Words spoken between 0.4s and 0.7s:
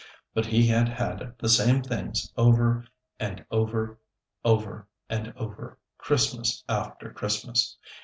he